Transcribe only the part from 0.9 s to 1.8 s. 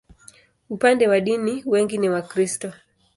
wa dini,